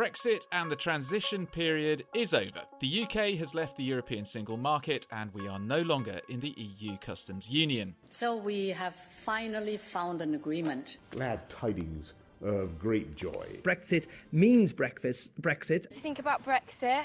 [0.00, 2.62] Brexit and the transition period is over.
[2.80, 6.54] The UK has left the European single market and we are no longer in the
[6.56, 7.94] EU customs union.
[8.08, 10.96] So we have finally found an agreement.
[11.10, 13.58] Glad tidings of great joy.
[13.62, 15.38] Brexit means breakfast.
[15.38, 15.80] Brexit.
[15.80, 17.04] What do you think about Brexit?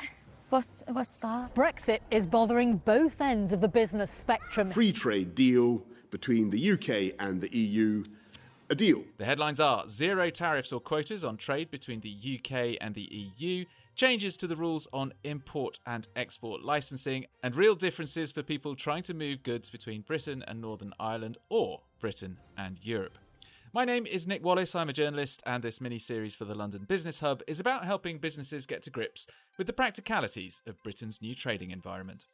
[0.49, 1.53] What, what's that?
[1.53, 4.71] Brexit is bothering both ends of the business spectrum.
[4.71, 8.05] Free trade deal between the UK and the EU.
[8.67, 9.03] A deal.
[9.17, 13.63] The headlines are zero tariffs or quotas on trade between the UK and the EU,
[13.95, 19.03] changes to the rules on import and export licensing, and real differences for people trying
[19.03, 23.19] to move goods between Britain and Northern Ireland or Britain and Europe.
[23.71, 24.73] My name is Nick Wallace.
[24.73, 28.17] I'm a journalist, and this mini series for the London Business Hub is about helping
[28.17, 29.27] businesses get to grips
[29.59, 32.25] with the practicalities of Britain's new trading environment.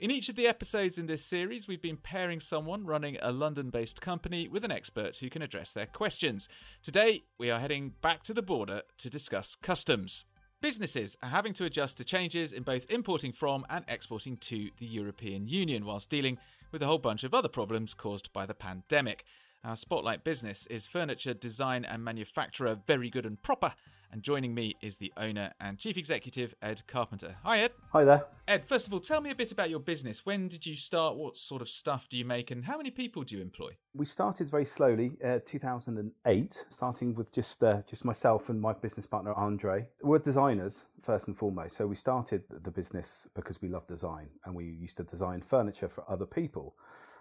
[0.00, 3.68] In each of the episodes in this series, we've been pairing someone running a London
[3.68, 6.48] based company with an expert who can address their questions.
[6.84, 10.24] Today, we are heading back to the border to discuss customs.
[10.60, 14.86] Businesses are having to adjust to changes in both importing from and exporting to the
[14.86, 16.38] European Union whilst dealing
[16.70, 19.24] with a whole bunch of other problems caused by the pandemic.
[19.64, 23.74] Our spotlight business is furniture design and manufacturer Very Good and Proper,
[24.12, 27.36] and joining me is the owner and chief executive, Ed Carpenter.
[27.42, 27.72] Hi, Ed.
[27.92, 28.24] Hi there.
[28.46, 30.24] Ed, first of all, tell me a bit about your business.
[30.24, 31.16] When did you start?
[31.16, 32.52] What sort of stuff do you make?
[32.52, 33.70] And how many people do you employ?
[33.94, 39.08] We started very slowly, uh, 2008, starting with just uh, just myself and my business
[39.08, 39.88] partner Andre.
[40.02, 44.54] We're designers first and foremost, so we started the business because we love design and
[44.54, 46.76] we used to design furniture for other people.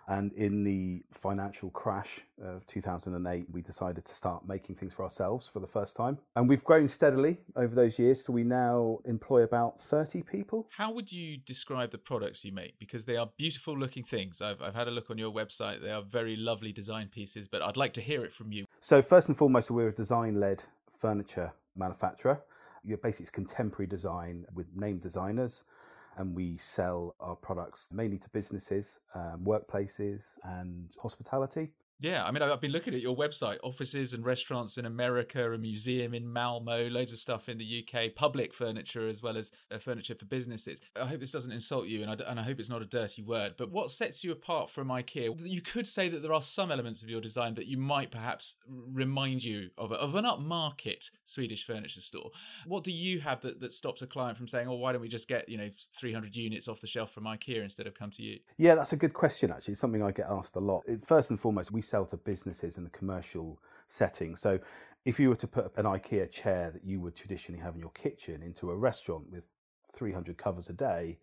[0.07, 5.49] And in the financial crash of 2008, we decided to start making things for ourselves
[5.49, 6.17] for the first time.
[6.35, 8.23] And we've grown steadily over those years.
[8.23, 10.69] So we now employ about 30 people.
[10.71, 12.79] How would you describe the products you make?
[12.79, 14.41] Because they are beautiful looking things.
[14.41, 15.81] I've, I've had a look on your website.
[15.81, 18.65] They are very lovely design pieces, but I'd like to hear it from you.
[18.79, 20.63] So, first and foremost, we're a design led
[21.01, 22.41] furniture manufacturer.
[22.83, 25.65] Your basically it's contemporary design with named designers
[26.17, 31.71] and we sell our products mainly to businesses, um, workplaces, and hospitality.
[31.99, 35.57] Yeah, I mean, I've been looking at your website, offices and restaurants in America, a
[35.57, 39.79] museum in Malmo, loads of stuff in the UK, public furniture as well as uh,
[39.79, 40.79] furniture for businesses.
[40.95, 43.23] I hope this doesn't insult you, and I, and I hope it's not a dirty
[43.23, 45.41] word, but what sets you apart from IKEA?
[45.43, 48.57] You could say that there are some elements of your design that you might perhaps
[48.67, 52.29] remind you of, of an upmarket Swedish furniture store.
[52.67, 55.07] What do you have that, that stops a client from saying, oh, why don't we
[55.07, 58.21] just get, you know, 300 units off the shelf from IKEA instead of come to
[58.21, 58.37] you?
[58.59, 59.71] Yeah, that's a good question, actually.
[59.71, 60.83] It's something I get asked a lot.
[61.03, 64.35] First and foremost, we sell to businesses in the commercial setting.
[64.35, 64.59] So
[65.05, 67.91] if you were to put an IKEA chair that you would traditionally have in your
[67.91, 69.43] kitchen into a restaurant with
[69.93, 71.17] 300 covers a day,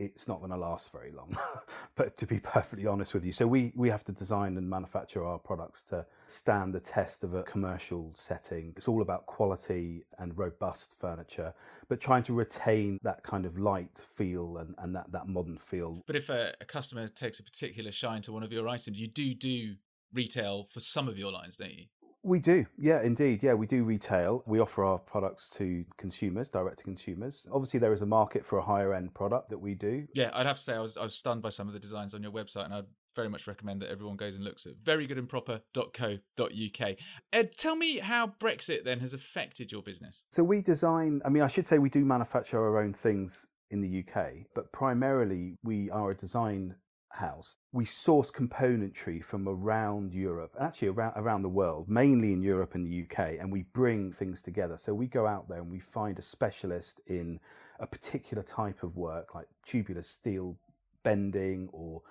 [0.00, 1.36] it's not going to last very long.
[1.94, 5.24] but to be perfectly honest with you, so we, we have to design and manufacture
[5.24, 8.72] our products to stand the test of a commercial setting.
[8.76, 11.52] It's all about quality and robust furniture,
[11.88, 16.02] but trying to retain that kind of light feel and, and that, that modern feel.
[16.06, 19.06] But if a, a customer takes a particular shine to one of your items, you
[19.06, 19.76] do do
[20.12, 21.86] retail for some of your lines, don't you?
[22.22, 23.42] We do, yeah, indeed.
[23.42, 24.44] Yeah, we do retail.
[24.46, 27.46] We offer our products to consumers, direct to consumers.
[27.50, 30.06] Obviously, there is a market for a higher end product that we do.
[30.14, 32.12] Yeah, I'd have to say I was, I was stunned by some of the designs
[32.12, 32.84] on your website, and I'd
[33.16, 36.96] very much recommend that everyone goes and looks at verygoodandproper.co.uk.
[37.32, 40.22] Ed, tell me how Brexit then has affected your business.
[40.30, 43.80] So, we design, I mean, I should say we do manufacture our own things in
[43.80, 46.74] the UK, but primarily we are a design
[47.10, 47.56] house.
[47.72, 52.86] We source componentry from around Europe, actually around, around the world, mainly in Europe and
[52.86, 54.76] the UK, and we bring things together.
[54.78, 57.40] So we go out there and we find a specialist in
[57.78, 60.56] a particular type of work, like tubular steel
[61.02, 62.02] bending or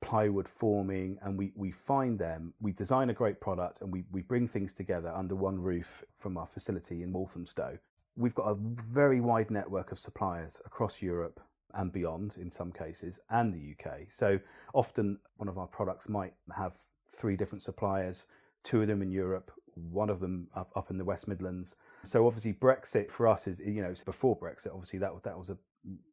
[0.00, 4.22] plywood forming, and we, we find them, we design a great product, and we, we
[4.22, 7.78] bring things together under one roof from our facility in Walthamstow.
[8.16, 11.40] We've got a very wide network of suppliers across Europe
[11.74, 14.06] and beyond in some cases, and the UK.
[14.08, 14.40] So
[14.74, 16.74] often one of our products might have
[17.10, 18.26] three different suppliers,
[18.64, 21.76] two of them in Europe, one of them up, up in the West Midlands.
[22.04, 25.58] So obviously Brexit for us is, you know, before Brexit, obviously that that was a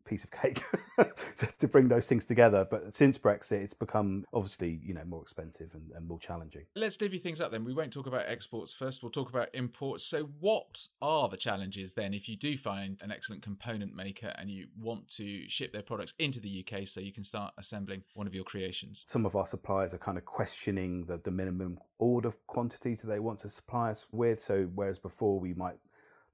[0.06, 0.64] piece of cake
[1.38, 2.66] to, to, bring those things together.
[2.70, 6.66] But since Brexit, it's become obviously you know more expensive and, and, more challenging.
[6.76, 7.66] Let's divvy things up then.
[7.66, 9.02] We won't talk about exports first.
[9.02, 10.06] We'll talk about imports.
[10.06, 14.50] So, what are the challenges then if you do find an excellent component maker and
[14.50, 18.28] you want to ship their products into the UK so you can start assembling one
[18.28, 19.06] of your creations?
[19.08, 23.20] Some of our suppliers are kind of questioning the, the minimum order quantities that they
[23.20, 24.40] want to supply us with.
[24.40, 25.78] So, whereas before we might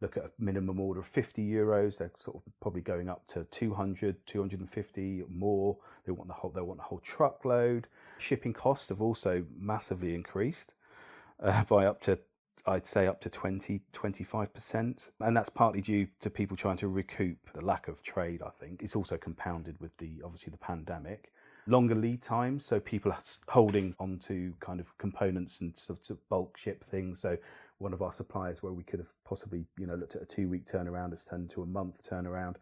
[0.02, 1.98] look at a minimum order of 50 euros.
[1.98, 5.78] They're sort of probably going up to 200, 250 more.
[6.06, 7.88] They want the whole, they want the whole truckload.
[8.18, 10.74] Shipping costs have also massively increased
[11.42, 12.20] uh, by up to
[12.66, 15.10] I'd say up to 20, 25%.
[15.20, 18.84] And that's partly due to people trying to recoup the lack of trade, I think.
[18.84, 21.32] It's also compounded with the obviously the pandemic.
[21.68, 26.58] Longer lead times, so people are holding onto kind of components and sort of bulk
[26.58, 27.20] ship things.
[27.20, 27.38] So
[27.82, 30.48] one of our suppliers where we could have possibly, you know, looked at a two
[30.48, 32.56] week turnaround, it's turned into a month turnaround.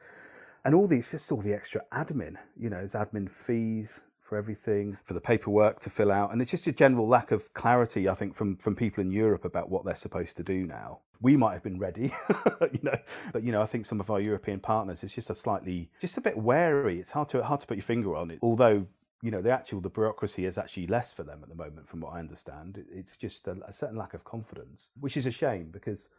[0.66, 4.96] And all these, just all the extra admin, you know, there's admin fees, for everything,
[5.06, 6.32] for the paperwork to fill out.
[6.32, 9.44] And it's just a general lack of clarity, I think, from, from people in Europe
[9.44, 11.00] about what they're supposed to do now.
[11.20, 12.14] We might have been ready,
[12.72, 12.96] you know,
[13.34, 16.16] but you know, I think some of our European partners, it's just a slightly, just
[16.18, 17.00] a bit wary.
[17.00, 18.38] It's hard to hard to put your finger on it.
[18.44, 18.86] Although
[19.22, 22.02] you know the actual the bureaucracy is actually less for them at the moment from
[22.02, 25.70] what i understand it's just a, a, certain lack of confidence which is a shame
[25.72, 26.10] because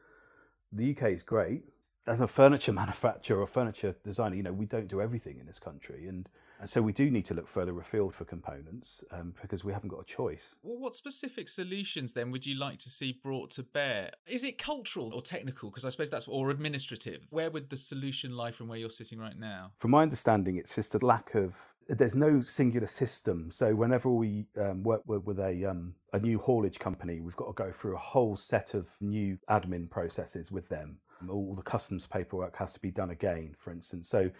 [0.72, 1.64] the uk is great
[2.06, 5.58] as a furniture manufacturer or furniture designer you know we don't do everything in this
[5.58, 6.28] country and
[6.60, 9.88] and so we do need to look further afield for components um, because we haven't
[9.88, 10.56] got a choice.
[10.62, 14.10] Well, what specific solutions then would you like to see brought to bear?
[14.26, 15.70] Is it cultural or technical?
[15.70, 17.26] Because I suppose that's or administrative.
[17.30, 19.72] Where would the solution lie from where you're sitting right now?
[19.78, 21.54] From my understanding, it's just a lack of
[21.98, 23.50] there's no singular system.
[23.50, 27.46] So whenever we um, work with, with a um, a new haulage company, we've got
[27.46, 30.98] to go through a whole set of new admin processes with them.
[31.28, 34.08] All the customs paperwork has to be done again, for instance.
[34.08, 34.30] So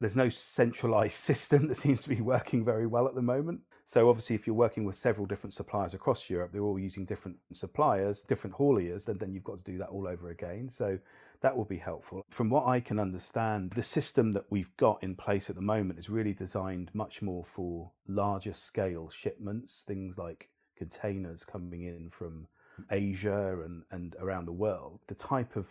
[0.00, 3.60] there's no centralized system that seems to be working very well at the moment.
[3.84, 7.36] So obviously, if you're working with several different suppliers across Europe, they're all using different
[7.52, 10.70] suppliers, different hauliers, then, then you've got to do that all over again.
[10.70, 10.98] So
[11.42, 12.24] that will be helpful.
[12.30, 15.98] From what I can understand, the system that we've got in place at the moment
[15.98, 22.46] is really designed much more for larger scale shipments, things like containers coming in from
[22.90, 25.00] Asia and, and around the world.
[25.08, 25.66] The type of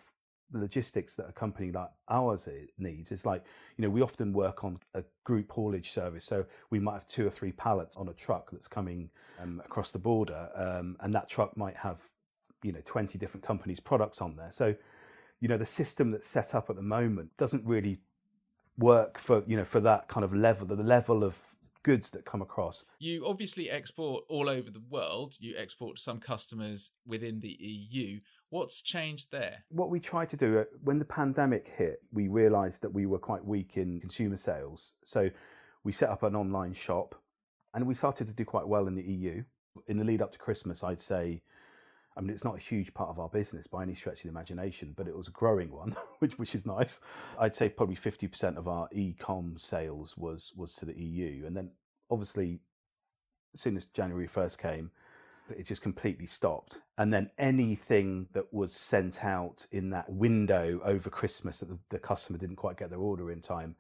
[0.53, 2.47] logistics that a company like ours
[2.77, 3.12] needs.
[3.12, 3.44] is like,
[3.77, 6.25] you know, we often work on a group haulage service.
[6.25, 9.09] So we might have two or three pallets on a truck that's coming
[9.41, 10.50] um, across the border.
[10.56, 12.00] Um, and that truck might have,
[12.63, 14.51] you know, 20 different companies' products on there.
[14.51, 14.75] So,
[15.41, 17.99] you know, the system that's set up at the moment doesn't really
[18.77, 21.35] work for, you know, for that kind of level, the level of
[21.83, 22.85] goods that come across.
[22.99, 25.35] You obviously export all over the world.
[25.39, 28.19] You export to some customers within the EU.
[28.49, 29.63] What's changed there?
[29.69, 33.19] What we tried to do uh, when the pandemic hit, we realized that we were
[33.19, 34.93] quite weak in consumer sales.
[35.05, 35.29] So
[35.83, 37.15] we set up an online shop
[37.73, 39.43] and we started to do quite well in the EU.
[39.88, 41.41] In the lead up to Christmas, I'd say,
[42.16, 44.30] I mean, it's not a huge part of our business by any stretch of the
[44.30, 47.00] imagination, but it was a growing one, which which is nice.
[47.40, 51.56] I'd say probably fifty percent of our e-com sales was was to the EU, and
[51.56, 51.72] then
[52.10, 52.60] obviously,
[53.54, 54.92] as soon as January first came,
[55.58, 56.80] it just completely stopped.
[56.98, 62.00] And then anything that was sent out in that window over Christmas that the, the,
[62.00, 63.75] customer didn't quite get their order in time,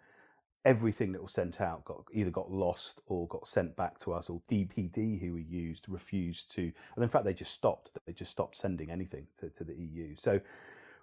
[0.65, 4.29] everything that was sent out got either got lost or got sent back to us,
[4.29, 6.71] or DPD, who we used, refused to.
[6.95, 7.89] And in fact, they just stopped.
[8.05, 10.15] They just stopped sending anything to, to the EU.
[10.17, 10.39] So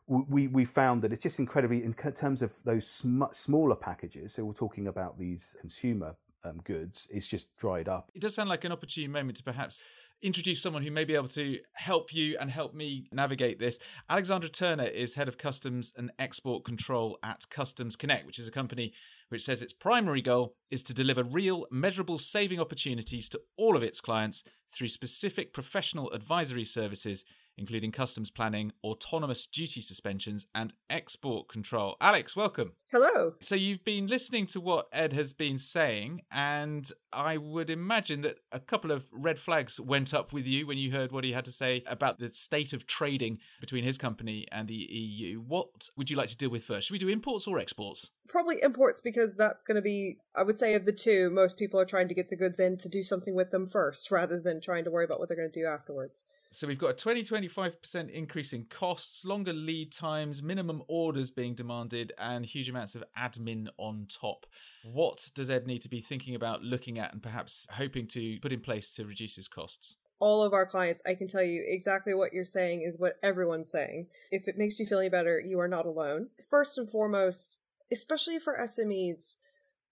[0.07, 4.35] we we found that it's just incredibly in terms of those sm- smaller packages.
[4.35, 6.15] So we're talking about these consumer
[6.45, 8.11] um, goods, it's just dried up.
[8.15, 9.83] It does sound like an opportune moment to perhaps
[10.21, 13.79] introduce someone who may be able to help you and help me navigate this.
[14.11, 18.51] Alexandra Turner is head of customs and export control at Customs Connect, which is a
[18.51, 18.93] company
[19.29, 23.83] which says its primary goal is to deliver real, measurable saving opportunities to all of
[23.83, 24.43] its clients
[24.73, 27.25] through specific professional advisory services
[27.59, 31.97] including customs planning, autonomous duty suspensions, and export control.
[32.01, 32.73] Alex, welcome.
[32.91, 33.35] Hello.
[33.41, 38.39] So, you've been listening to what Ed has been saying, and I would imagine that
[38.53, 41.45] a couple of red flags went up with you when you heard what he had
[41.47, 45.41] to say about the state of trading between his company and the EU.
[45.41, 46.89] What would you like to deal with first?
[46.89, 48.11] Should we do imports or exports?
[48.29, 51.81] Probably imports because that's going to be, I would say, of the two, most people
[51.81, 54.61] are trying to get the goods in to do something with them first rather than
[54.61, 56.25] trying to worry about what they're going to do afterwards.
[56.51, 61.55] So we've got a 20 25% increase in costs, longer lead times, minimum orders being
[61.55, 64.47] demanded, and huge amounts of admin on top.
[64.83, 68.53] What does Ed need to be thinking about, looking at, and perhaps hoping to put
[68.53, 69.97] in place to reduce his costs?
[70.21, 73.71] all of our clients, I can tell you exactly what you're saying is what everyone's
[73.71, 74.09] saying.
[74.31, 76.29] If it makes you feel any better, you are not alone.
[76.51, 77.59] First and foremost,
[77.93, 79.37] especially for SMEs,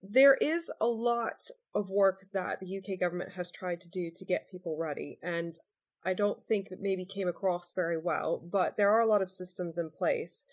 [0.02, 4.24] there is a lot of work that the UK government has tried to do to
[4.24, 5.18] get people ready.
[5.22, 5.58] And
[6.06, 9.30] I don't think it maybe came across very well, but there are a lot of
[9.30, 10.46] systems in place.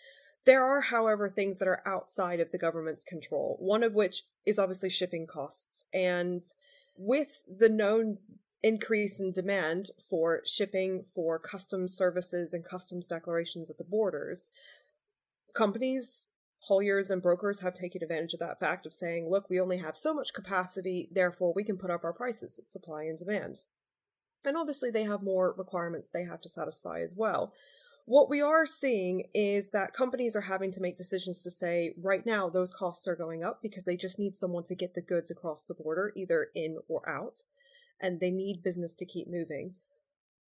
[0.45, 4.59] There are, however, things that are outside of the government's control, one of which is
[4.59, 5.85] obviously shipping costs.
[5.93, 6.43] And
[6.97, 8.17] with the known
[8.63, 14.49] increase in demand for shipping, for customs services, and customs declarations at the borders,
[15.53, 16.25] companies,
[16.69, 19.97] hauliers, and brokers have taken advantage of that fact of saying, look, we only have
[19.97, 22.57] so much capacity, therefore we can put up our prices.
[22.57, 23.61] It's supply and demand.
[24.45, 27.53] And obviously, they have more requirements they have to satisfy as well.
[28.05, 32.25] What we are seeing is that companies are having to make decisions to say, right
[32.25, 35.31] now, those costs are going up because they just need someone to get the goods
[35.31, 37.39] across the border, either in or out,
[38.01, 39.75] and they need business to keep moving.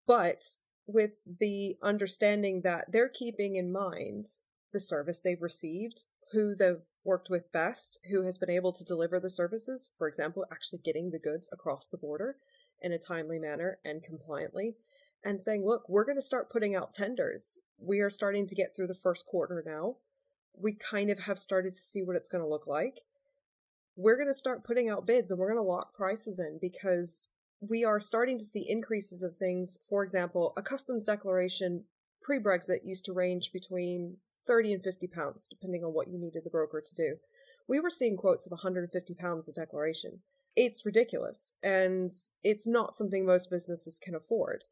[0.06, 0.44] But
[0.86, 4.26] with the understanding that they're keeping in mind
[4.72, 9.18] the service they've received, who they've worked with best, who has been able to deliver
[9.18, 12.36] the services, for example, actually getting the goods across the border
[12.82, 14.76] in a timely manner and compliantly,
[15.24, 17.58] and saying, look, we're going to start putting out tenders.
[17.78, 19.96] We are starting to get through the first quarter now.
[20.56, 23.00] We kind of have started to see what it's going to look like.
[23.96, 27.28] We're going to start putting out bids and we're going to lock prices in because
[27.60, 29.78] we are starting to see increases of things.
[29.88, 31.84] For example, a customs declaration
[32.22, 36.44] pre Brexit used to range between 30 and 50 pounds, depending on what you needed
[36.44, 37.16] the broker to do.
[37.68, 40.20] We were seeing quotes of 150 pounds a declaration.
[40.56, 44.64] It's ridiculous, and it's not something most businesses can afford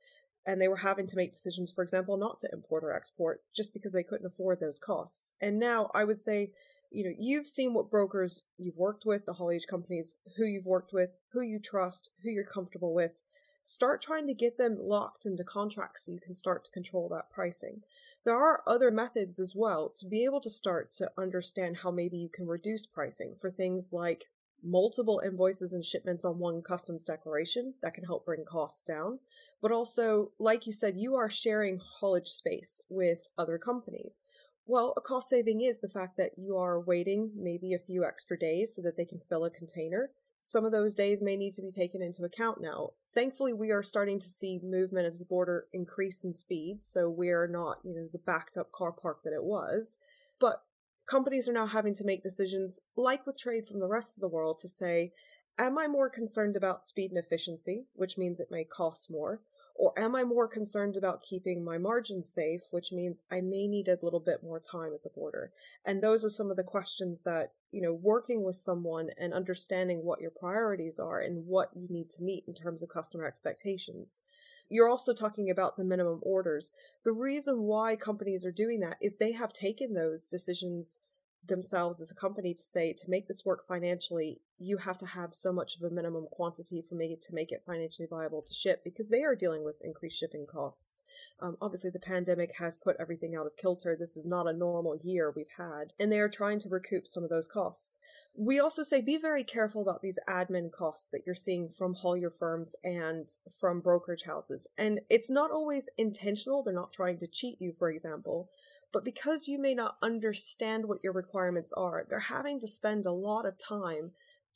[0.49, 3.75] and they were having to make decisions, for example, not to import or export just
[3.75, 5.35] because they couldn't afford those costs.
[5.43, 6.53] And now I would say,
[6.91, 10.95] you know, you've seen what brokers you've worked with, the haulage companies, who you've worked
[10.95, 13.21] with, who you trust, who you're comfortable with.
[13.63, 17.31] Start trying to get them locked into contracts so you can start to control that
[17.31, 17.83] pricing.
[18.25, 22.17] There are other methods as well to be able to start to understand how maybe
[22.17, 24.29] you can reduce pricing for things like
[24.63, 29.19] multiple invoices and shipments on one customs declaration that can help bring costs down.
[29.61, 34.23] But also, like you said, you are sharing haulage space with other companies.
[34.67, 38.39] Well, a cost saving is the fact that you are waiting maybe a few extra
[38.39, 40.11] days so that they can fill a container.
[40.41, 42.91] Some of those days may need to be taken into account now.
[43.15, 47.31] Thankfully, we are starting to see movement at the border increase in speed, so we
[47.31, 49.97] are not, you know, the backed up car park that it was.
[50.39, 50.63] But
[51.09, 54.29] companies are now having to make decisions, like with trade from the rest of the
[54.29, 55.13] world, to say,
[55.59, 59.41] am I more concerned about speed and efficiency, which means it may cost more,
[59.75, 63.87] or am I more concerned about keeping my margins safe, which means I may need
[63.87, 65.53] a little bit more time at the border?
[65.85, 70.05] And those are some of the questions that, you know, working with someone and understanding
[70.05, 74.23] what your priorities are and what you need to meet in terms of customer expectations.
[74.69, 76.73] You're also talking about the minimum orders.
[77.05, 81.01] The reason why companies are doing that is they have taken those decisions
[81.47, 85.35] themselves as a company to say to make this work financially you have to have
[85.35, 88.83] so much of a minimum quantity for me to make it financially viable to ship
[88.83, 91.03] because they are dealing with increased shipping costs.
[91.41, 93.97] Um, obviously the pandemic has put everything out of kilter.
[93.99, 97.23] This is not a normal year we've had and they are trying to recoup some
[97.23, 97.99] of those costs.
[98.37, 102.33] We also say be very careful about these admin costs that you're seeing from haulier
[102.33, 103.29] firms and
[103.61, 104.67] from brokerage houses.
[104.77, 106.63] And it's not always intentional.
[106.63, 108.49] They're not trying to cheat you for example.
[108.93, 113.13] But because you may not understand what your requirements are, they're having to spend a
[113.13, 114.13] lot of time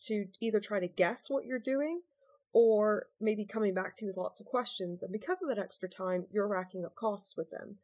[0.07, 2.03] to either try to guess what you're doing
[2.53, 5.03] or maybe coming back to you with lots of questions.
[5.03, 7.77] And because of that extra time, you're racking up costs with them.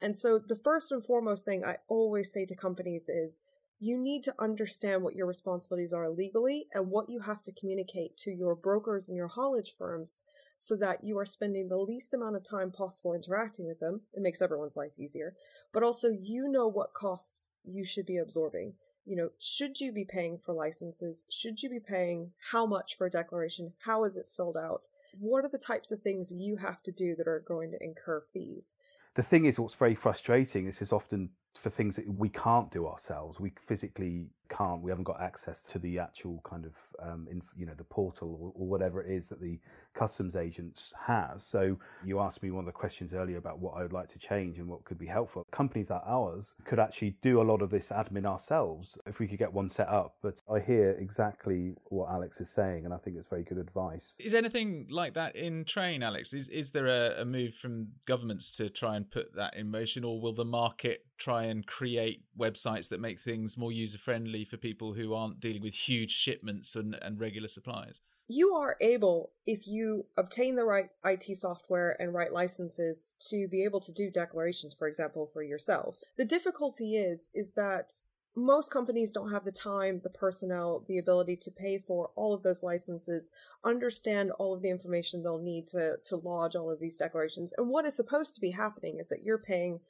[0.00, 3.40] And so the first and foremost thing I always say to companies is
[3.80, 8.16] you need to understand what your responsibilities are legally and what you have to communicate
[8.18, 10.24] to your brokers and your haulage firms
[10.56, 14.00] so that you are spending the least amount of time possible interacting with them.
[14.12, 15.34] It makes everyone's life easier.
[15.72, 18.74] But also, you know what costs you should be absorbing.
[19.08, 21.26] You know, should you be paying for licenses?
[21.30, 23.72] Should you be paying how much for a declaration?
[23.78, 24.86] How is it filled out?
[25.18, 28.22] What are the types of things you have to do that are going to incur
[28.32, 28.76] fees?
[29.14, 32.86] The thing is, what's very frustrating, this is often for things that we can't do
[32.86, 33.40] ourselves.
[33.40, 34.82] We physically can't.
[34.82, 38.38] We haven't got access to the actual kind of, um, in, you know, the portal
[38.40, 39.58] or, or, whatever it is that the
[39.94, 41.42] customs agents have.
[41.42, 44.18] So you asked me one of the questions earlier about what I would like to
[44.18, 45.46] change and what could be helpful.
[45.50, 49.38] Companies like ours could actually do a lot of this admin ourselves if we could
[49.38, 50.16] get one set up.
[50.22, 54.16] But I hear exactly what Alex is saying, and I think it's very good advice.
[54.18, 56.32] Is anything like that in train, Alex?
[56.32, 60.04] Is is there a, a move from governments to try and put that in motion,
[60.04, 64.56] or will the market try and create websites that make things more user friendly for
[64.56, 68.00] people who aren't dealing with huge shipments and, and regular supplies?
[68.26, 73.64] You are able, if you obtain the right IT software and right licenses, to be
[73.64, 75.96] able to do declarations, for example, for yourself.
[76.18, 77.94] The difficulty is, is that
[78.36, 82.42] most companies don't have the time, the personnel, the ability to pay for all of
[82.42, 83.30] those licenses,
[83.64, 87.54] understand all of the information they'll need to, to lodge all of these declarations.
[87.56, 89.80] And what is supposed to be happening is that you're paying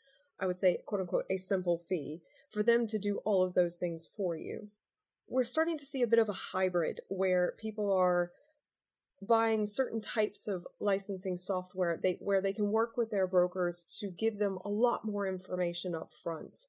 [0.40, 3.76] I would say, quote unquote, a simple fee for them to do all of those
[3.76, 4.68] things for you.
[5.28, 8.32] We're starting to see a bit of a hybrid where people are
[9.20, 14.10] buying certain types of licensing software they, where they can work with their brokers to
[14.10, 16.66] give them a lot more information up front.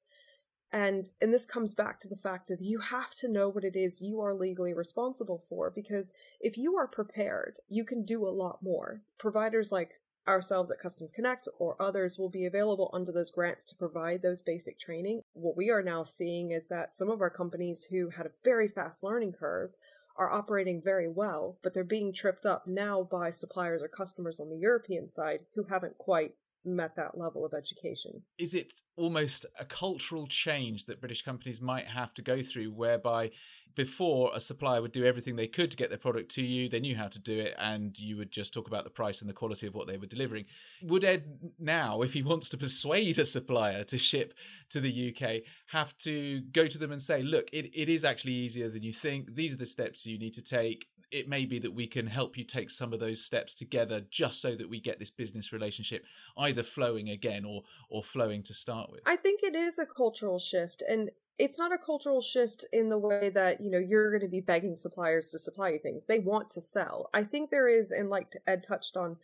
[0.72, 3.74] And and this comes back to the fact of you have to know what it
[3.74, 8.30] is you are legally responsible for because if you are prepared, you can do a
[8.30, 9.02] lot more.
[9.18, 13.74] Providers like ourselves at Customs Connect or others will be available under those grants to
[13.74, 15.22] provide those basic training.
[15.32, 18.68] What we are now seeing is that some of our companies who had a very
[18.68, 19.70] fast learning curve
[20.16, 24.50] are operating very well, but they're being tripped up now by suppliers or customers on
[24.50, 26.34] the European side who haven't quite
[26.64, 28.22] met that level of education.
[28.38, 33.30] Is it almost a cultural change that British companies might have to go through whereby
[33.74, 36.80] before a supplier would do everything they could to get their product to you, they
[36.80, 39.34] knew how to do it, and you would just talk about the price and the
[39.34, 40.44] quality of what they were delivering.
[40.82, 44.34] Would Ed now, if he wants to persuade a supplier to ship
[44.70, 48.32] to the UK, have to go to them and say, look, it, it is actually
[48.32, 49.34] easier than you think.
[49.34, 50.86] These are the steps you need to take.
[51.10, 54.40] It may be that we can help you take some of those steps together just
[54.40, 56.04] so that we get this business relationship
[56.36, 59.00] either flowing again or or flowing to start with.
[59.06, 62.98] I think it is a cultural shift and it's not a cultural shift in the
[62.98, 66.04] way that you know you're going to be begging suppliers to supply you things.
[66.04, 67.08] They want to sell.
[67.14, 69.16] I think there is and like ed touched on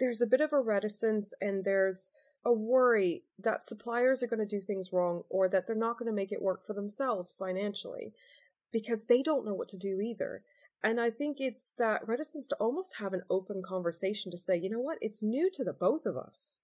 [0.00, 2.10] there's a bit of a reticence and there's
[2.44, 6.10] a worry that suppliers are going to do things wrong or that they're not going
[6.10, 8.14] to make it work for themselves financially
[8.72, 10.42] because they don't know what to do either.
[10.82, 14.70] And i think it's that reticence to almost have an open conversation to say you
[14.70, 14.98] know what?
[15.00, 16.56] It's new to the both of us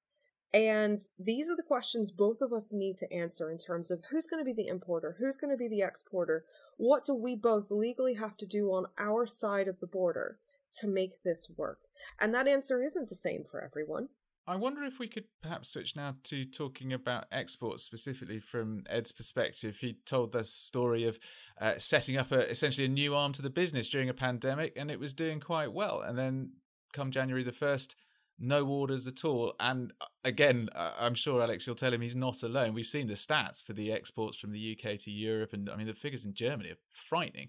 [0.56, 4.26] and these are the questions both of us need to answer in terms of who's
[4.26, 6.44] going to be the importer, who's going to be the exporter,
[6.78, 10.38] what do we both legally have to do on our side of the border
[10.80, 11.80] to make this work?
[12.18, 14.08] And that answer isn't the same for everyone.
[14.48, 19.10] I wonder if we could perhaps switch now to talking about exports specifically from Ed's
[19.10, 19.76] perspective.
[19.76, 21.18] He told the story of
[21.60, 24.90] uh, setting up a, essentially a new arm to the business during a pandemic, and
[24.90, 26.00] it was doing quite well.
[26.00, 26.52] And then
[26.92, 27.96] come January the 1st,
[28.38, 29.54] no orders at all.
[29.60, 32.74] And uh, again, I'm sure Alex, you'll tell him he's not alone.
[32.74, 35.86] We've seen the stats for the exports from the UK to Europe, and I mean
[35.86, 37.48] the figures in Germany are frightening.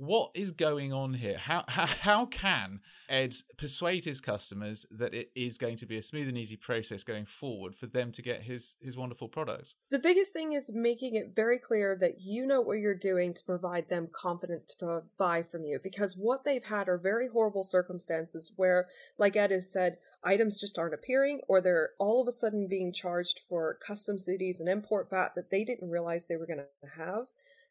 [0.00, 1.36] What is going on here?
[1.36, 2.80] How, how can
[3.10, 7.04] Ed persuade his customers that it is going to be a smooth and easy process
[7.04, 9.74] going forward for them to get his his wonderful product?
[9.90, 13.44] The biggest thing is making it very clear that you know what you're doing to
[13.44, 18.52] provide them confidence to buy from you because what they've had are very horrible circumstances
[18.56, 22.68] where like Ed has said items just aren't appearing or they're all of a sudden
[22.68, 26.60] being charged for customs duties and import VAT that they didn't realize they were going
[26.60, 27.26] to have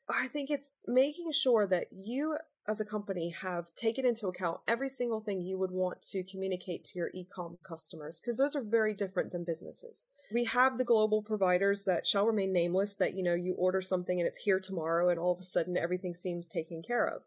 [0.10, 4.90] I think it's making sure that you as a company have taken into account every
[4.90, 8.94] single thing you would want to communicate to your e-com customers because those are very
[8.94, 10.08] different than businesses.
[10.32, 14.20] We have the global providers that shall remain nameless that you know you order something
[14.20, 17.24] and it's here tomorrow and all of a sudden everything seems taken care of.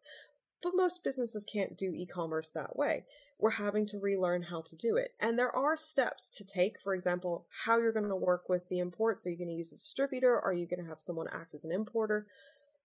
[0.62, 3.04] But most businesses can't do e-commerce that way.
[3.40, 5.10] We're having to relearn how to do it.
[5.18, 8.78] And there are steps to take, for example, how you're going to work with the
[8.78, 9.26] imports.
[9.26, 10.38] Are you going to use a distributor?
[10.40, 12.28] Are you going to have someone act as an importer?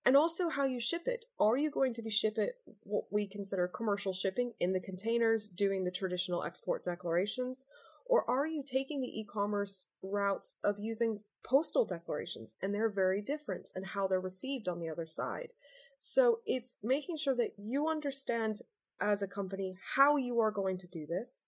[0.07, 1.25] And also how you ship it.
[1.37, 5.49] Are you going to be ship it what we consider commercial shipping in the containers,
[5.49, 7.65] doing the traditional export declarations,
[8.05, 13.71] or are you taking the e-commerce route of using postal declarations and they're very different
[13.75, 15.49] and how they're received on the other side.
[15.97, 18.61] So it's making sure that you understand
[19.01, 21.47] as a company how you are going to do this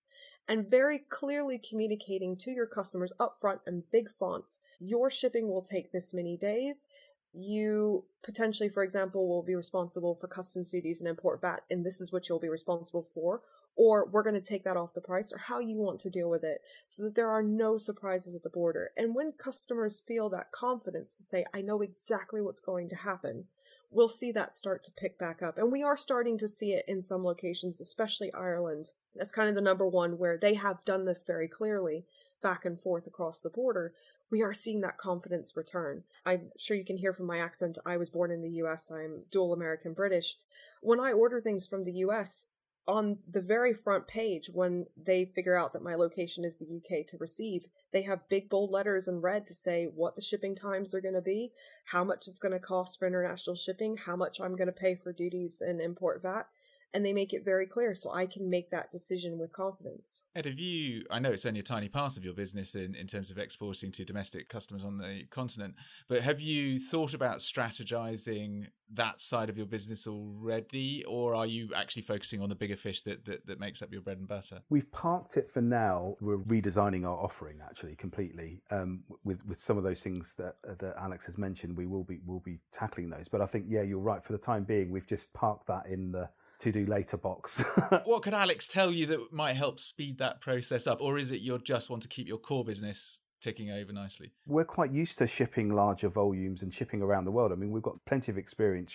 [0.50, 5.92] and very clearly communicating to your customers upfront in big fonts your shipping will take
[5.92, 6.88] this many days
[7.34, 12.02] you potentially, for example, will be responsible for customs duties and import VAT, and this
[12.02, 13.42] is what you'll be responsible for,
[13.76, 16.30] or we're going to take that off the price, or how you want to deal
[16.30, 18.92] with it, so that there are no surprises at the border.
[18.98, 23.46] And when customers feel that confidence to say, I know exactly what's going to happen,
[23.92, 25.58] we'll see that start to pick back up.
[25.58, 28.92] And we are starting to see it in some locations, especially Ireland.
[29.16, 32.06] That's kind of the number one where they have done this very clearly
[32.42, 33.94] back and forth across the border,
[34.32, 36.04] we are seeing that confidence return.
[36.26, 37.78] I'm sure you can hear from my accent.
[37.86, 40.38] I was born in the US, I'm dual American British.
[40.82, 42.48] When I order things from the US,
[42.90, 47.06] on the very front page, when they figure out that my location is the UK
[47.06, 50.96] to receive, they have big bold letters in red to say what the shipping times
[50.96, 51.52] are going to be,
[51.86, 54.96] how much it's going to cost for international shipping, how much I'm going to pay
[54.96, 56.48] for duties and import VAT
[56.94, 60.24] and they make it very clear so I can make that decision with confidence.
[60.36, 63.08] Ed, have you, I know it's only a tiny part of your business in, in
[63.08, 65.76] terms of exporting to domestic customers on the continent,
[66.08, 71.70] but have you thought about strategizing that side of your business already, or are you
[71.76, 74.62] actually focusing on the bigger fish that, that, that makes up your bread and butter?
[74.70, 76.16] We've parked it for now.
[76.22, 80.96] We're redesigning our offering actually completely um, with, with some of those things that, that
[81.00, 81.78] Alex has mentioned.
[81.78, 83.28] We will be, will be tackling those.
[83.28, 84.24] But I think, yeah, you're right.
[84.24, 87.64] For the time being, we've just parked that in the to do later box.
[88.06, 91.02] what could Alex tell you that might help speed that process up?
[91.02, 94.32] Or is it you just want to keep your core business ticking over nicely.
[94.48, 97.52] We're quite used to shipping larger volumes and shipping around the world.
[97.52, 98.94] I mean, we've got plenty of experience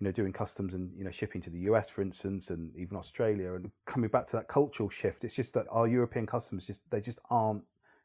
[0.00, 2.96] you know, doing customs and you know shipping to the US, for instance, and even
[2.96, 3.54] Australia.
[3.54, 7.00] And coming back to that cultural shift, it's just that our European customs just they
[7.00, 7.62] just aren't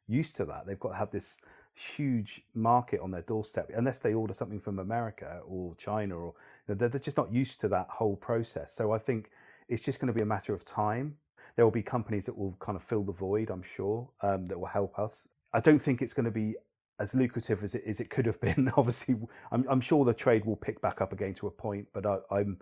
[0.07, 0.65] used to that.
[0.65, 1.37] They've got to have this
[1.73, 6.33] huge market on their doorstep unless they order something from America or China or
[6.67, 8.73] they're, just not used to that whole process.
[8.75, 9.31] So I think
[9.67, 11.15] it's just going to be a matter of time.
[11.55, 14.59] There will be companies that will kind of fill the void, I'm sure, um, that
[14.59, 15.27] will help us.
[15.53, 16.55] I don't think it's going to be
[16.99, 18.71] as lucrative as it, as it could have been.
[18.77, 19.15] Obviously,
[19.51, 22.17] I'm, I'm sure the trade will pick back up again to a point, but I,
[22.31, 22.59] I'm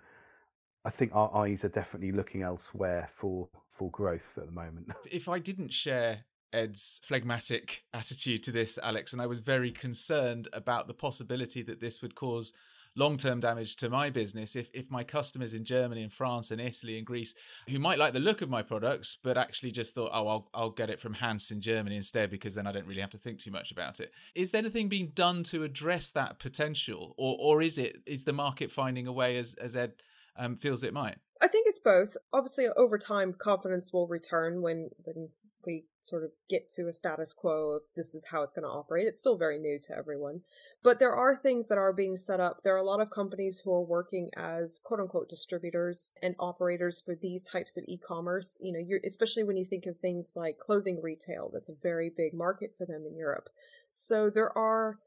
[0.86, 4.88] I think our eyes are definitely looking elsewhere for for growth at the moment.
[5.12, 10.48] If I didn't share Ed's phlegmatic attitude to this, Alex, and I was very concerned
[10.54, 12.54] about the possibility that this would cause
[12.96, 16.60] long term damage to my business if, if my customers in Germany and France and
[16.60, 17.34] Italy and Greece
[17.70, 20.70] who might like the look of my products but actually just thought, oh, I'll, I'll
[20.70, 23.40] get it from Hans in Germany instead because then I don't really have to think
[23.40, 24.12] too much about it.
[24.36, 28.34] Is there anything being done to address that potential or, or is it is the
[28.34, 29.94] market finding a way as, as Ed
[30.36, 31.18] um, feels it might?
[31.42, 32.18] I think it's both.
[32.34, 35.30] Obviously, over time, confidence will return when when
[35.66, 38.70] we sort of get to a status quo of this is how it's going to
[38.70, 39.08] operate.
[39.08, 40.42] It's still very new to everyone.
[40.84, 42.62] But there are things that are being set up.
[42.64, 47.02] There are a lot of companies who are working as quote unquote distributors and operators
[47.02, 48.58] for these types of e-commerce.
[48.62, 52.34] You know, especially when you think of things like clothing retail, that's a very big
[52.34, 53.50] market for them in Europe.
[53.92, 55.00] So there are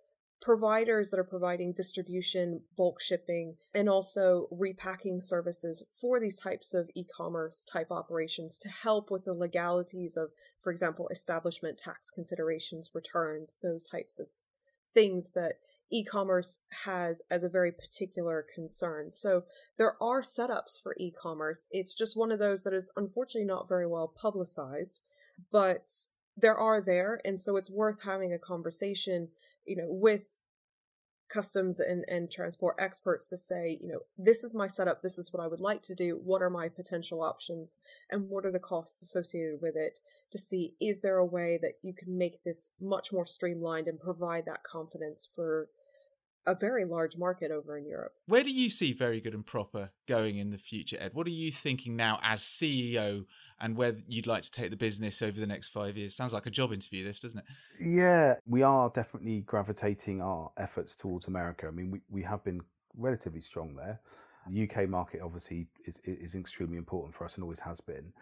[0.42, 6.90] providers that are providing distribution, bulk shipping, and also repacking services for these types of
[6.94, 12.90] e commerce type operations to help with the legalities of, for example, establishment tax considerations,
[12.92, 14.26] returns, those types of
[14.92, 15.54] things that
[15.90, 19.12] e commerce has as a very particular concern.
[19.12, 19.44] So
[19.78, 21.68] there are setups for e commerce.
[21.70, 25.02] It's just one of those that is unfortunately not very well publicized,
[25.52, 25.88] but
[26.36, 27.20] there are there.
[27.24, 29.28] And so it's worth having a conversation
[29.66, 30.40] you know, with
[31.32, 35.32] customs and, and transport experts to say, you know, this is my setup, this is
[35.32, 37.78] what I would like to do, what are my potential options,
[38.10, 41.74] and what are the costs associated with it to see is there a way that
[41.82, 45.68] you can make this much more streamlined and provide that confidence for
[46.46, 48.12] a very large market over in Europe.
[48.26, 51.14] Where do you see Very Good and Proper going in the future, Ed?
[51.14, 53.24] What are you thinking now as CEO
[53.60, 56.14] and where you'd like to take the business over the next five years?
[56.14, 57.44] Sounds like a job interview, this, doesn't it?
[57.80, 61.66] Yeah, we are definitely gravitating our efforts towards America.
[61.68, 62.60] I mean, we, we have been
[62.96, 64.00] relatively strong there.
[64.50, 68.12] The UK market obviously is, is extremely important for us and always has been.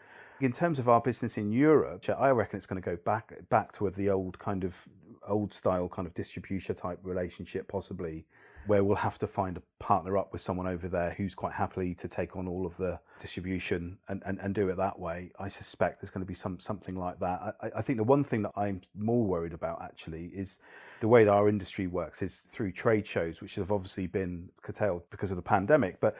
[0.40, 3.72] In terms of our business in Europe, I reckon it's going to go back back
[3.78, 4.74] to the old kind of
[5.26, 8.26] old style kind of distributor type relationship, possibly,
[8.66, 11.94] where we'll have to find a partner up with someone over there who's quite happily
[11.94, 15.32] to take on all of the distribution and, and, and do it that way.
[15.38, 17.56] I suspect there's going to be some something like that.
[17.62, 20.58] I, I think the one thing that I'm more worried about actually is
[21.00, 25.02] the way that our industry works is through trade shows, which have obviously been curtailed
[25.10, 26.16] because of the pandemic, but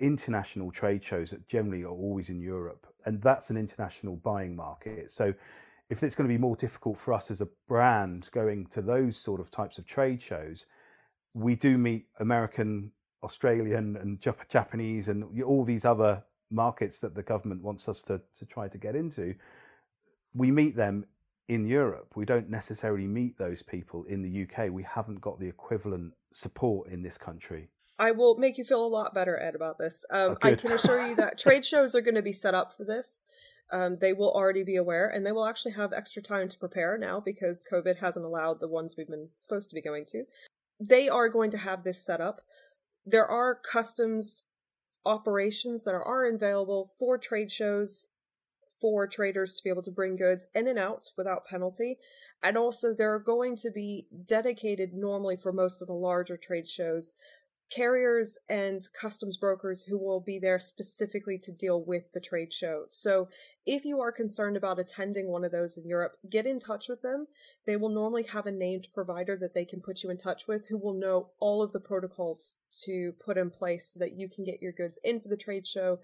[0.00, 2.86] international trade shows that generally are always in Europe.
[3.04, 5.10] And that's an international buying market.
[5.10, 5.34] So
[5.90, 9.18] if it's going to be more difficult for us as a brand going to those
[9.18, 10.64] sort of types of trade shows,
[11.34, 12.92] we do meet American,
[13.24, 18.20] Australian, and Jap- Japanese, and all these other markets that the government wants us to,
[18.36, 19.34] to try to get into.
[20.32, 21.06] We meet them
[21.48, 22.12] in Europe.
[22.14, 24.70] We don't necessarily meet those people in the UK.
[24.70, 27.68] We haven't got the equivalent support in this country.
[27.98, 30.06] I will make you feel a lot better, Ed, about this.
[30.10, 32.76] Um, oh, I can assure you that trade shows are going to be set up
[32.76, 33.24] for this
[33.72, 36.98] um, they will already be aware and they will actually have extra time to prepare
[36.98, 40.24] now because COVID hasn't allowed the ones we've been supposed to be going to.
[40.78, 42.40] They are going to have this set up.
[43.04, 44.44] There are customs
[45.06, 48.08] operations that are available for trade shows
[48.80, 51.98] for traders to be able to bring goods in and out without penalty.
[52.42, 56.66] And also, there are going to be dedicated normally for most of the larger trade
[56.66, 57.12] shows
[57.70, 62.84] carriers and customs brokers who will be there specifically to deal with the trade show.
[62.88, 63.28] So
[63.70, 67.02] if you are concerned about attending one of those in Europe, get in touch with
[67.02, 67.28] them.
[67.68, 70.66] They will normally have a named provider that they can put you in touch with
[70.68, 74.42] who will know all of the protocols to put in place so that you can
[74.42, 76.00] get your goods in for the trade show.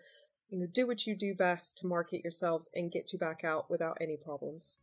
[0.48, 3.68] You know, do what you do best to market yourselves and get you back out
[3.68, 4.74] without any problems.